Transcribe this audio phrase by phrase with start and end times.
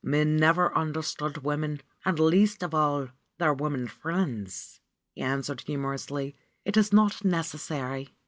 [0.03, 4.81] ^^Men never understand women, and, least of all, their women friends,"
[5.11, 6.35] he answered humorously.
[6.65, 8.09] "It is not necessary."